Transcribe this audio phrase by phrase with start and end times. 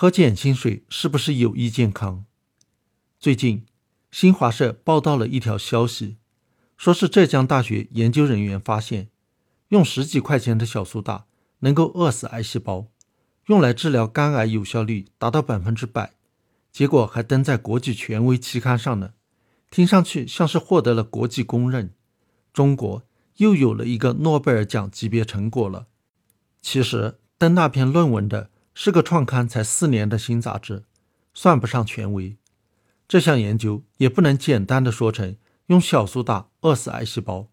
[0.00, 2.24] 喝碱性水是不是有益健康？
[3.18, 3.66] 最近，
[4.10, 6.16] 新华社报道了一条消息，
[6.78, 9.10] 说是浙江大学研究人员发现，
[9.68, 11.26] 用十几块钱的小苏打
[11.58, 12.86] 能够饿死癌细胞，
[13.48, 16.14] 用来治疗肝癌有效率达到百分之百，
[16.72, 19.12] 结果还登在国际权威期刊上呢。
[19.68, 21.92] 听上去像是获得了国际公认，
[22.54, 23.02] 中国
[23.36, 25.88] 又有了一个诺贝尔奖级别成果了。
[26.62, 28.48] 其实登那篇论文的
[28.82, 30.84] 是个创刊才四年的新杂志，
[31.34, 32.38] 算不上权威。
[33.06, 37.48] 这项研究也不能简单的说成用小苏打饿死癌细胞，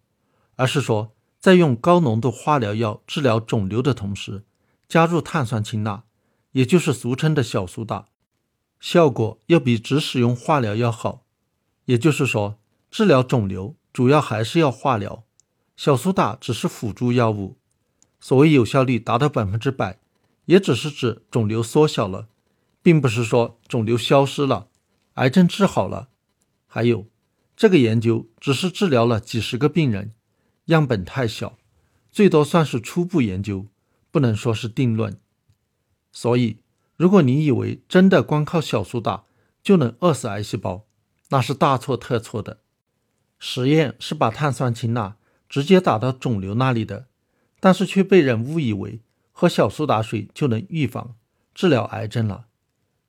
[0.56, 4.46] 而是说在用高浓度化疗药治疗肿瘤的同时，
[4.88, 6.04] 加入碳酸氢钠，
[6.52, 8.06] 也就是俗称的小苏打，
[8.80, 11.26] 效果要比只使用化疗要好。
[11.84, 12.58] 也就是说，
[12.90, 15.24] 治疗肿瘤主要还是要化疗，
[15.76, 17.58] 小苏打只是辅助药物。
[18.18, 19.98] 所谓有效率达到百分之百，
[20.48, 22.28] 也只是指肿瘤缩小了，
[22.82, 24.68] 并不是说肿瘤消失了，
[25.14, 26.08] 癌症治好了。
[26.66, 27.06] 还有，
[27.54, 30.14] 这个研究只是治疗了几十个病人，
[30.66, 31.58] 样本太小，
[32.10, 33.66] 最多算是初步研究，
[34.10, 35.20] 不能说是定论。
[36.12, 36.60] 所以，
[36.96, 39.24] 如果你以为真的光靠小苏打
[39.62, 40.86] 就能饿死癌细胞，
[41.28, 42.60] 那是大错特错的。
[43.38, 47.06] 实验是把碳酸氢钠直接打到肿瘤那里的，
[47.60, 49.00] 但是却被人误以为
[49.40, 51.14] 喝小苏打水就能预防
[51.54, 52.46] 治疗癌症了。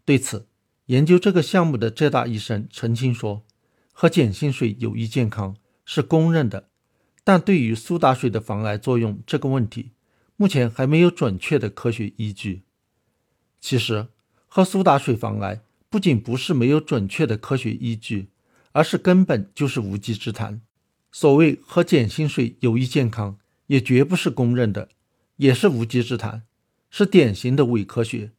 [0.05, 0.45] 对此，
[0.85, 3.43] 研究这个项目的浙大医生澄清说
[3.91, 6.69] ：“喝碱性水有益健康是公认的，
[7.23, 9.93] 但对于苏打水的防癌作用这个问题，
[10.35, 12.61] 目前还没有准确的科学依据。
[13.59, 14.09] 其实，
[14.47, 18.29] 喝苏打水防癌。”不仅不是没有准确的科学依据，
[18.73, 20.61] 而是根本就是无稽之谈。
[21.11, 24.89] 所谓喝碱性水有益健康，也绝不是公认的，
[25.39, 26.43] 也是无稽之谈，
[26.89, 28.31] 是典型的伪科学。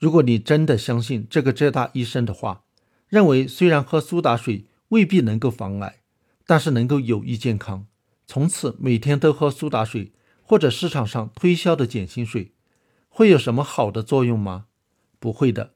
[0.00, 2.64] 如果你真的相信这个浙大医生的话，
[3.08, 6.00] 认为虽然喝苏打水未必能够防癌，
[6.44, 7.86] 但是能够有益健康，
[8.26, 10.10] 从此每天都喝苏打水
[10.42, 12.52] 或者市场上推销的碱性水，
[13.08, 14.66] 会有什么好的作用吗？
[15.20, 15.74] 不会的。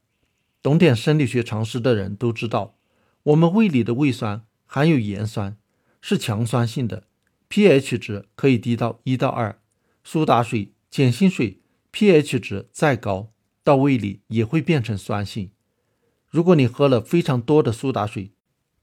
[0.61, 2.75] 懂点生理学常识的人都知道，
[3.23, 5.55] 我们胃里的胃酸含有盐酸，
[6.01, 7.05] 是强酸性的
[7.47, 9.61] ，pH 值可以低到一到二。
[10.09, 11.59] 苏打水、碱性水
[11.91, 15.51] pH 值再高，到胃里也会变成酸性。
[16.29, 18.31] 如果你喝了非常多的苏打水，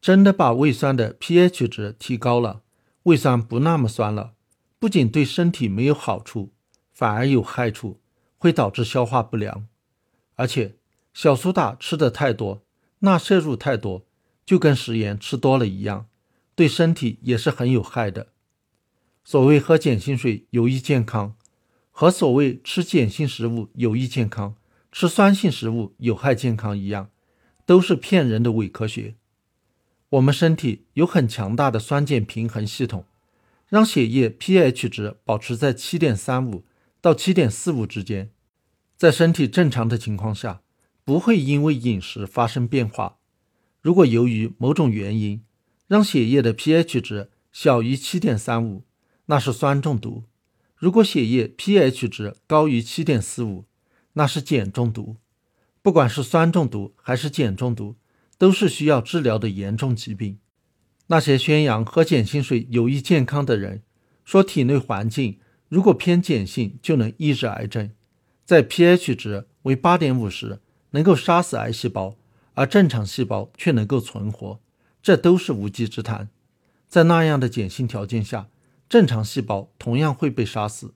[0.02, 2.60] 真的把胃酸的 pH 值提高了，
[3.04, 4.34] 胃酸不那么酸了，
[4.78, 6.52] 不仅对身体没有好处，
[6.92, 8.02] 反而有害处，
[8.36, 9.66] 会导致消化不良，
[10.34, 10.76] 而且。
[11.14, 12.66] 小苏打吃的太多，
[12.98, 14.04] 钠摄入太多，
[14.44, 16.06] 就跟食盐吃多了一样，
[16.54, 18.33] 对身体也是很有害的。
[19.24, 21.34] 所谓喝碱性水有益健康，
[21.90, 24.54] 和所谓吃碱性食物有益健康、
[24.92, 27.10] 吃酸性食物有害健康一样，
[27.66, 29.14] 都是骗人的伪科学。
[30.10, 33.06] 我们身体有很强大的酸碱平衡系统，
[33.68, 36.64] 让血液 pH 值保持在七点三五
[37.00, 38.30] 到七点四五之间，
[38.96, 40.60] 在身体正常的情况下。
[41.06, 43.18] 不会因为饮食发生变化。
[43.82, 45.44] 如果由于某种原因
[45.86, 48.84] 让血液的 pH 值小于七点三五，
[49.26, 50.24] 那是酸中毒；
[50.76, 53.64] 如果血液 pH 值高于七点四五，
[54.14, 55.16] 那是碱中毒。
[55.82, 57.96] 不管是酸中毒还是碱中毒，
[58.38, 60.38] 都是需要治疗的严重疾病。
[61.06, 63.82] 那些宣扬喝碱性水有益健康的人，
[64.24, 67.90] 说体内环境如果偏碱性就能抑制癌症，
[68.44, 70.60] 在 pH 值为八点五时。
[70.94, 72.16] 能够杀死癌细胞，
[72.52, 74.60] 而正常细胞却能够存活，
[75.02, 76.28] 这都是无稽之谈。
[76.88, 78.46] 在那样的碱性条件下，
[78.88, 80.94] 正常细胞同样会被杀死。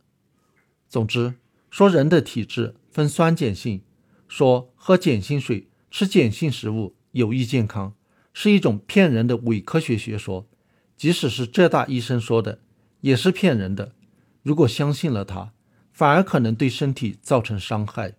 [0.89, 1.35] 总之，
[1.71, 3.83] 说人的体质分酸碱性，
[4.27, 7.95] 说喝碱性水、吃碱性食物有益健康，
[8.33, 10.47] 是一种骗人的伪科学学说。
[10.97, 12.61] 即使是浙大医生说的，
[13.03, 13.93] 也是骗人的。
[14.43, 15.53] 如果相信了他，
[15.93, 18.15] 反而可能对身体造成伤害。